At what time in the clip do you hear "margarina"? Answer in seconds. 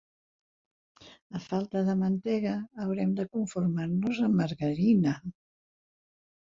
4.43-5.19